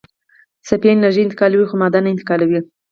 څپې 0.67 0.89
انرژي 0.93 1.21
انتقالوي 1.23 1.65
خو 1.69 1.75
ماده 1.81 1.99
نه 2.03 2.09
انتقالوي. 2.11 2.59